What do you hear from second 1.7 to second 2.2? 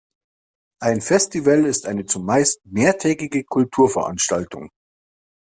eine